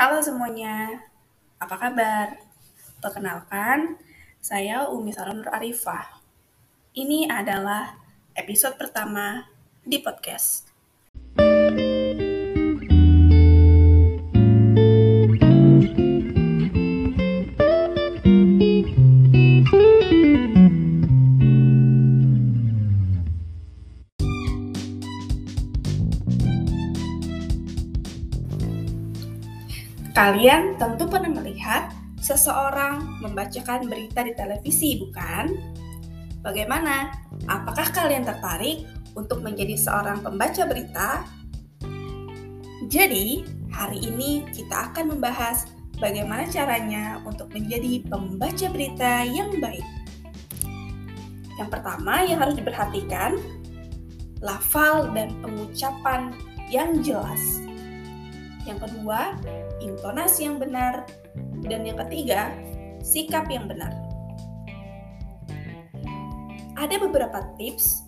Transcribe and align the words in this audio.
Halo 0.00 0.16
semuanya, 0.24 0.96
apa 1.60 1.76
kabar? 1.76 2.32
Perkenalkan, 3.04 4.00
saya 4.40 4.88
Umi 4.88 5.12
Salam 5.12 5.44
Nur 5.44 5.52
Arifah. 5.52 6.24
Ini 6.96 7.28
adalah 7.28 8.00
episode 8.32 8.80
pertama 8.80 9.52
di 9.84 10.00
podcast. 10.00 10.69
Kalian 30.10 30.74
tentu 30.74 31.06
pernah 31.06 31.30
melihat 31.30 31.94
seseorang 32.18 33.22
membacakan 33.22 33.86
berita 33.86 34.26
di 34.26 34.34
televisi, 34.34 34.98
bukan? 34.98 35.54
Bagaimana? 36.42 37.14
Apakah 37.46 37.94
kalian 37.94 38.26
tertarik 38.26 38.90
untuk 39.14 39.38
menjadi 39.38 39.78
seorang 39.78 40.18
pembaca 40.18 40.66
berita? 40.66 41.22
Jadi, 42.90 43.46
hari 43.70 44.02
ini 44.02 44.50
kita 44.50 44.90
akan 44.90 45.14
membahas 45.14 45.70
bagaimana 46.02 46.42
caranya 46.50 47.22
untuk 47.22 47.46
menjadi 47.54 48.02
pembaca 48.10 48.66
berita 48.66 49.22
yang 49.22 49.54
baik. 49.62 49.86
Yang 51.54 51.70
pertama 51.70 52.26
yang 52.26 52.42
harus 52.42 52.58
diperhatikan, 52.58 53.38
lafal 54.42 55.06
dan 55.14 55.38
pengucapan 55.38 56.34
yang 56.66 56.98
jelas. 56.98 57.69
Yang 58.70 58.86
kedua, 58.86 59.34
intonasi 59.82 60.46
yang 60.46 60.62
benar. 60.62 61.10
Dan 61.66 61.82
yang 61.82 61.98
ketiga, 62.06 62.54
sikap 63.02 63.50
yang 63.50 63.66
benar. 63.66 63.90
Ada 66.78 66.96
beberapa 67.02 67.44
tips 67.58 68.06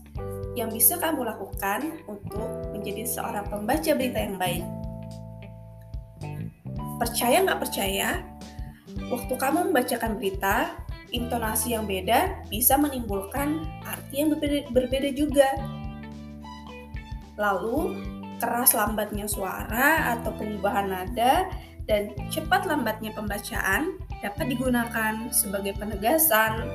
yang 0.54 0.72
bisa 0.72 0.96
kamu 0.96 1.26
lakukan 1.26 2.00
untuk 2.08 2.72
menjadi 2.72 3.04
seorang 3.04 3.44
pembaca 3.50 3.90
berita 3.92 4.18
yang 4.22 4.36
baik. 4.38 4.64
Percaya 7.02 7.42
nggak 7.42 7.60
percaya, 7.60 8.08
waktu 9.10 9.34
kamu 9.34 9.72
membacakan 9.72 10.16
berita, 10.16 10.76
intonasi 11.12 11.76
yang 11.76 11.84
beda 11.84 12.48
bisa 12.48 12.76
menimbulkan 12.80 13.64
arti 13.84 14.24
yang 14.24 14.32
berbeda, 14.72 15.08
juga. 15.12 15.48
Lalu, 17.36 17.96
keras 18.42 18.74
lambatnya 18.74 19.30
suara 19.30 20.18
atau 20.18 20.34
pengubahan 20.34 20.90
nada 20.90 21.46
dan 21.86 22.10
cepat 22.26 22.66
lambatnya 22.66 23.14
pembacaan 23.14 24.02
dapat 24.18 24.50
digunakan 24.50 25.30
sebagai 25.30 25.78
penegasan, 25.78 26.66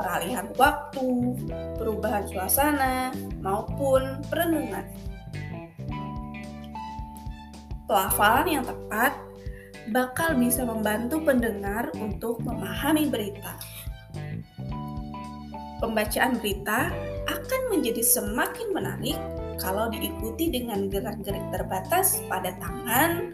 peralihan 0.00 0.48
waktu, 0.56 1.36
perubahan 1.76 2.24
suasana, 2.28 3.12
maupun 3.44 4.24
perenungan. 4.32 4.88
Pelafalan 7.84 8.48
yang 8.48 8.64
tepat 8.64 9.12
bakal 9.92 10.32
bisa 10.36 10.64
membantu 10.64 11.20
pendengar 11.20 11.92
untuk 12.00 12.40
memahami 12.40 13.08
berita. 13.12 13.56
Pembacaan 15.80 16.40
berita 16.40 16.88
akan 17.28 17.60
menjadi 17.72 18.00
semakin 18.00 18.68
menarik 18.70 19.18
kalau 19.62 19.86
diikuti 19.94 20.50
dengan 20.50 20.90
gerak-gerik 20.90 21.46
terbatas 21.54 22.18
pada 22.26 22.50
tangan, 22.58 23.30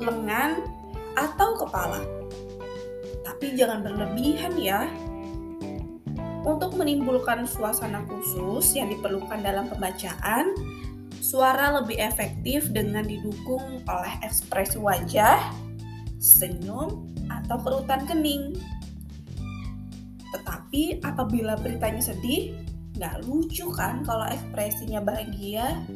lengan, 0.00 0.64
atau 1.12 1.60
kepala. 1.60 2.00
Tapi 3.28 3.52
jangan 3.52 3.84
berlebihan 3.84 4.56
ya. 4.56 4.88
Untuk 6.48 6.80
menimbulkan 6.80 7.44
suasana 7.44 8.00
khusus 8.08 8.72
yang 8.72 8.88
diperlukan 8.88 9.44
dalam 9.44 9.68
pembacaan, 9.68 10.56
suara 11.20 11.76
lebih 11.76 12.00
efektif 12.00 12.72
dengan 12.72 13.04
didukung 13.04 13.84
oleh 13.84 14.14
ekspresi 14.24 14.80
wajah, 14.80 15.36
senyum, 16.16 17.04
atau 17.28 17.60
kerutan 17.60 18.08
kening. 18.08 18.56
Tetapi 20.32 21.04
apabila 21.04 21.60
beritanya 21.60 22.00
sedih, 22.00 22.56
Nggak 22.98 23.30
lucu 23.30 23.70
kan 23.70 24.02
kalau 24.02 24.26
ekspresinya 24.26 24.98
bahagia? 24.98 25.86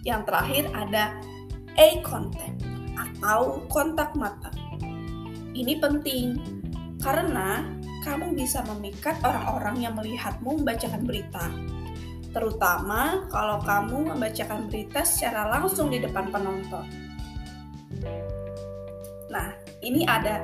Yang 0.00 0.32
terakhir 0.32 0.64
ada 0.72 1.04
eye 1.76 2.00
contact 2.00 2.64
atau 2.96 3.60
kontak 3.68 4.16
mata. 4.16 4.48
Ini 5.52 5.76
penting 5.76 6.40
karena 7.04 7.68
kamu 8.00 8.32
bisa 8.32 8.64
memikat 8.64 9.20
orang-orang 9.20 9.76
yang 9.84 9.92
melihatmu 9.92 10.64
membacakan 10.64 11.04
berita. 11.04 11.52
Terutama 12.32 13.28
kalau 13.28 13.60
kamu 13.60 14.16
membacakan 14.16 14.72
berita 14.72 15.04
secara 15.04 15.52
langsung 15.52 15.92
di 15.92 16.00
depan 16.00 16.32
penonton. 16.32 16.86
Nah, 19.28 19.52
ini 19.84 20.08
ada 20.08 20.42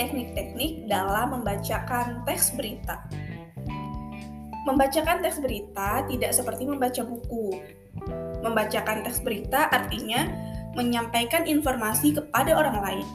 teknik-teknik 0.00 0.88
dalam 0.88 1.38
membacakan 1.38 2.24
teks 2.24 2.56
berita. 2.56 3.04
Membacakan 4.64 5.20
teks 5.20 5.44
berita 5.44 6.08
tidak 6.08 6.32
seperti 6.32 6.64
membaca 6.64 7.04
buku. 7.04 7.60
Membacakan 8.40 9.04
teks 9.04 9.20
berita 9.20 9.68
artinya 9.68 10.24
menyampaikan 10.72 11.44
informasi 11.44 12.16
kepada 12.16 12.56
orang 12.56 12.80
lain. 12.80 13.06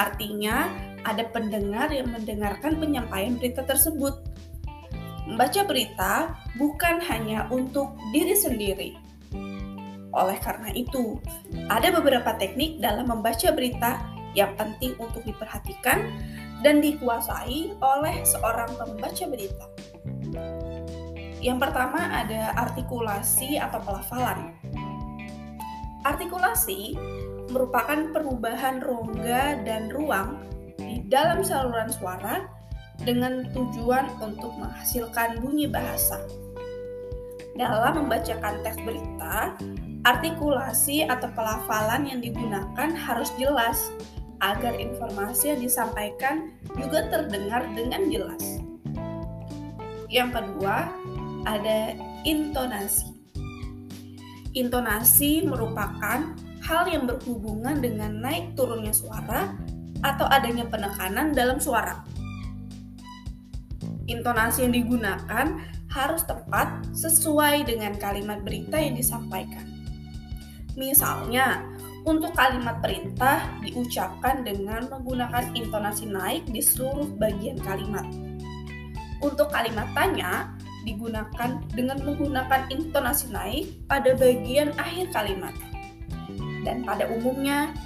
Artinya, 0.00 0.72
ada 1.04 1.28
pendengar 1.30 1.92
yang 1.92 2.10
mendengarkan 2.10 2.80
penyampaian 2.80 3.36
berita 3.38 3.62
tersebut. 3.62 4.24
Membaca 5.28 5.60
berita 5.68 6.12
bukan 6.56 7.04
hanya 7.04 7.44
untuk 7.52 7.92
diri 8.10 8.32
sendiri. 8.32 8.90
Oleh 10.16 10.40
karena 10.40 10.72
itu, 10.72 11.20
ada 11.68 11.92
beberapa 11.92 12.32
teknik 12.40 12.80
dalam 12.80 13.12
membaca 13.12 13.52
berita 13.52 14.00
yang 14.32 14.56
penting 14.56 14.96
untuk 14.96 15.20
diperhatikan 15.28 16.08
dan 16.64 16.80
dikuasai 16.80 17.76
oleh 17.78 18.16
seorang 18.24 18.72
pembaca 18.74 19.24
berita. 19.28 19.66
Yang 21.38 21.58
pertama 21.70 22.00
ada 22.10 22.50
artikulasi 22.58 23.62
atau 23.62 23.78
pelafalan. 23.82 24.54
Artikulasi 26.02 26.98
merupakan 27.50 28.10
perubahan 28.10 28.82
rongga 28.82 29.62
dan 29.62 29.88
ruang 29.94 30.42
di 30.78 31.02
dalam 31.06 31.42
saluran 31.46 31.88
suara 31.90 32.44
dengan 33.02 33.46
tujuan 33.54 34.18
untuk 34.18 34.50
menghasilkan 34.58 35.38
bunyi 35.38 35.70
bahasa. 35.70 36.18
Dalam 37.54 38.06
membacakan 38.06 38.62
teks 38.62 38.78
berita, 38.86 39.54
artikulasi 40.06 41.06
atau 41.06 41.30
pelafalan 41.34 42.06
yang 42.06 42.20
digunakan 42.22 42.90
harus 42.94 43.30
jelas 43.38 43.90
agar 44.38 44.78
informasi 44.78 45.54
yang 45.54 45.60
disampaikan 45.62 46.54
juga 46.78 47.10
terdengar 47.10 47.66
dengan 47.74 48.06
jelas. 48.06 48.62
Yang 50.06 50.40
kedua, 50.40 50.88
ada 51.48 51.96
intonasi. 52.28 53.08
Intonasi 54.52 55.48
merupakan 55.48 56.36
hal 56.60 56.82
yang 56.92 57.08
berhubungan 57.08 57.80
dengan 57.80 58.20
naik 58.20 58.52
turunnya 58.52 58.92
suara 58.92 59.56
atau 60.04 60.28
adanya 60.28 60.68
penekanan 60.68 61.32
dalam 61.32 61.56
suara. 61.56 62.04
Intonasi 64.08 64.68
yang 64.68 64.74
digunakan 64.76 65.46
harus 65.88 66.24
tepat 66.24 66.84
sesuai 66.92 67.64
dengan 67.64 67.96
kalimat 67.96 68.44
berita 68.44 68.76
yang 68.76 68.96
disampaikan. 68.96 69.64
Misalnya, 70.76 71.64
untuk 72.04 72.32
kalimat 72.36 72.80
perintah 72.80 73.44
diucapkan 73.60 74.44
dengan 74.44 74.88
menggunakan 74.88 75.52
intonasi 75.52 76.08
naik 76.08 76.48
di 76.48 76.64
seluruh 76.64 77.08
bagian 77.20 77.60
kalimat 77.60 78.06
untuk 79.18 79.50
kalimat 79.50 79.90
tanya 79.94 80.54
digunakan 80.88 81.60
dengan 81.76 82.00
menggunakan 82.00 82.72
intonasi 82.72 83.28
naik 83.28 83.64
pada 83.84 84.16
bagian 84.16 84.72
akhir 84.80 85.12
kalimat. 85.12 85.52
Dan 86.64 86.88
pada 86.88 87.04
umumnya, 87.12 87.76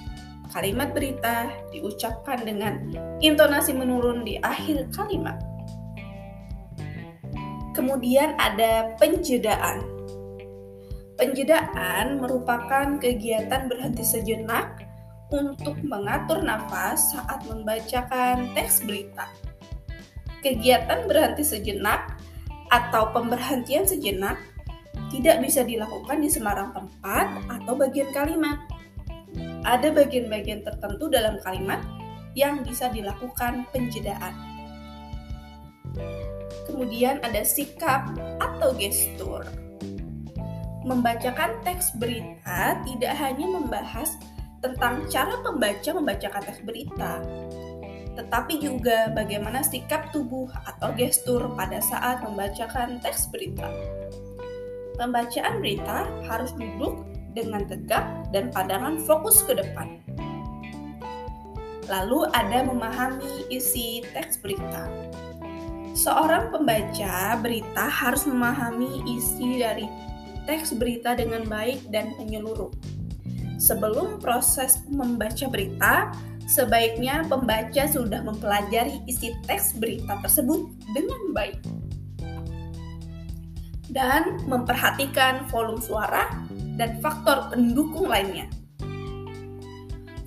kalimat 0.54 0.94
berita 0.94 1.50
diucapkan 1.74 2.46
dengan 2.46 2.92
intonasi 3.18 3.74
menurun 3.74 4.22
di 4.22 4.38
akhir 4.38 4.94
kalimat. 4.94 5.40
Kemudian 7.72 8.36
ada 8.36 8.92
penjedaan. 9.00 9.80
Penjedaan 11.16 12.20
merupakan 12.20 13.00
kegiatan 13.00 13.68
berhenti 13.70 14.04
sejenak 14.04 14.84
untuk 15.32 15.80
mengatur 15.80 16.44
nafas 16.44 17.16
saat 17.16 17.40
membacakan 17.48 18.52
teks 18.52 18.84
berita. 18.84 19.24
Kegiatan 20.44 21.08
berhenti 21.08 21.46
sejenak 21.46 22.20
atau 22.72 23.12
pemberhentian 23.12 23.84
sejenak 23.84 24.40
tidak 25.12 25.44
bisa 25.44 25.60
dilakukan 25.60 26.24
di 26.24 26.32
sembarang 26.32 26.72
tempat 26.72 27.26
atau 27.52 27.76
bagian 27.76 28.08
kalimat. 28.16 28.56
ada 29.62 29.94
bagian-bagian 29.94 30.60
tertentu 30.66 31.06
dalam 31.08 31.38
kalimat 31.40 31.80
yang 32.34 32.66
bisa 32.66 32.90
dilakukan 32.90 33.64
penjedaan. 33.70 34.34
Kemudian 36.66 37.22
ada 37.22 37.46
sikap 37.46 38.10
atau 38.42 38.74
gestur. 38.74 39.46
Membacakan 40.82 41.62
teks 41.62 41.94
berita 41.94 42.82
tidak 42.82 43.14
hanya 43.22 43.46
membahas 43.46 44.18
tentang 44.58 45.06
cara 45.06 45.38
pembaca 45.46 45.90
membacakan 45.94 46.42
teks 46.42 46.60
berita, 46.66 47.22
tetapi 48.12 48.60
juga 48.60 49.08
bagaimana 49.16 49.64
sikap 49.64 50.12
tubuh 50.12 50.48
atau 50.68 50.92
gestur 50.92 51.48
pada 51.56 51.80
saat 51.80 52.20
membacakan 52.20 53.00
teks 53.00 53.32
berita. 53.32 53.68
Pembacaan 55.00 55.64
berita 55.64 56.04
harus 56.28 56.52
duduk 56.52 57.08
dengan 57.32 57.64
tegak 57.64 58.04
dan 58.30 58.52
pandangan 58.52 59.00
fokus 59.00 59.40
ke 59.40 59.56
depan. 59.56 59.96
Lalu 61.88 62.28
ada 62.36 62.64
memahami 62.68 63.48
isi 63.48 64.04
teks 64.12 64.38
berita. 64.40 64.86
Seorang 65.92 66.52
pembaca 66.52 67.36
berita 67.40 67.84
harus 67.84 68.24
memahami 68.24 69.04
isi 69.12 69.60
dari 69.60 69.84
teks 70.48 70.76
berita 70.76 71.12
dengan 71.16 71.44
baik 71.44 71.88
dan 71.92 72.16
menyeluruh. 72.16 72.72
Sebelum 73.60 74.18
proses 74.18 74.82
membaca 74.90 75.46
berita, 75.46 76.10
sebaiknya 76.52 77.24
pembaca 77.32 77.88
sudah 77.88 78.20
mempelajari 78.20 79.00
isi 79.08 79.32
teks 79.48 79.80
berita 79.80 80.20
tersebut 80.20 80.68
dengan 80.92 81.32
baik 81.32 81.56
dan 83.88 84.36
memperhatikan 84.44 85.48
volume 85.48 85.80
suara 85.80 86.28
dan 86.76 87.00
faktor 87.00 87.48
pendukung 87.52 88.08
lainnya. 88.08 88.48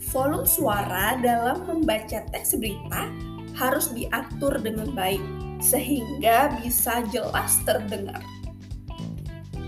Volume 0.10 0.50
suara 0.50 1.18
dalam 1.22 1.66
membaca 1.69 2.25
teks 2.33 2.57
berita 2.57 3.10
harus 3.54 3.94
diatur 3.94 4.57
dengan 4.62 4.89
baik 4.98 5.21
sehingga 5.62 6.57
bisa 6.62 7.06
jelas 7.13 7.62
terdengar. 7.69 8.21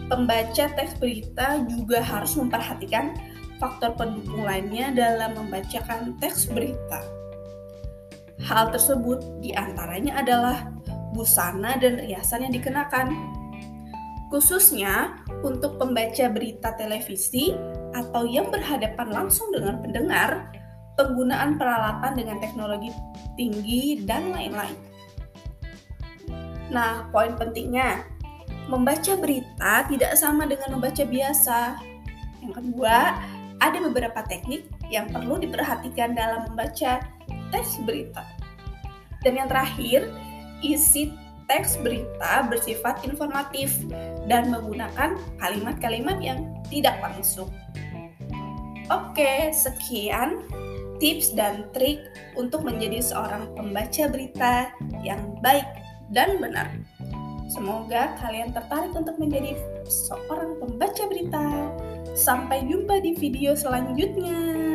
Pembaca 0.08 0.66
teks 0.72 0.96
berita 0.98 1.62
juga 1.68 2.00
harus 2.00 2.38
memperhatikan 2.40 3.12
faktor 3.58 3.94
pendukung 3.98 4.46
lainnya 4.46 4.94
dalam 4.94 5.38
membacakan 5.38 6.18
teks 6.22 6.50
berita. 6.50 7.02
Hal 8.46 8.70
tersebut 8.70 9.42
di 9.42 9.52
antaranya 9.58 10.22
adalah 10.22 10.70
busana 11.18 11.76
dan 11.82 11.98
riasan 11.98 12.46
yang 12.46 12.54
dikenakan, 12.54 13.12
khususnya 14.30 15.18
untuk 15.42 15.82
pembaca 15.82 16.30
berita 16.30 16.78
televisi 16.78 17.58
atau 17.98 18.30
yang 18.30 18.54
berhadapan 18.54 19.10
langsung 19.10 19.50
dengan 19.50 19.82
pendengar, 19.82 20.54
penggunaan 20.94 21.58
peralatan 21.58 22.14
dengan 22.14 22.38
teknologi 22.38 22.94
tinggi, 23.38 24.02
dan 24.06 24.34
lain-lain. 24.34 24.78
Nah, 26.74 27.08
poin 27.14 27.38
pentingnya, 27.38 28.04
membaca 28.68 29.14
berita 29.16 29.88
tidak 29.88 30.14
sama 30.20 30.44
dengan 30.44 30.76
membaca 30.76 31.06
biasa. 31.08 31.80
Yang 32.44 32.54
kedua, 32.60 32.98
ada 33.60 33.78
beberapa 33.82 34.22
teknik 34.26 34.70
yang 34.94 35.10
perlu 35.10 35.42
diperhatikan 35.42 36.14
dalam 36.14 36.52
membaca 36.52 37.02
teks 37.50 37.82
berita. 37.88 38.24
Dan 39.26 39.40
yang 39.40 39.50
terakhir, 39.50 40.08
isi 40.62 41.14
teks 41.48 41.80
berita 41.80 42.46
bersifat 42.46 43.02
informatif 43.08 43.74
dan 44.28 44.52
menggunakan 44.52 45.16
kalimat-kalimat 45.40 46.20
yang 46.20 46.54
tidak 46.68 47.00
langsung. 47.00 47.50
Oke, 48.88 49.52
sekian 49.52 50.48
tips 51.00 51.36
dan 51.36 51.68
trik 51.76 52.00
untuk 52.36 52.64
menjadi 52.64 53.04
seorang 53.04 53.52
pembaca 53.54 54.04
berita 54.10 54.72
yang 55.04 55.20
baik 55.44 55.68
dan 56.12 56.40
benar. 56.40 56.72
Semoga 57.48 58.16
kalian 58.20 58.52
tertarik 58.52 58.92
untuk 58.92 59.16
menjadi 59.16 59.56
seorang 59.88 60.60
pembaca 60.60 61.04
berita. 61.08 61.46
Sampai 62.18 62.66
jumpa 62.66 62.98
di 62.98 63.14
video 63.14 63.54
selanjutnya. 63.54 64.67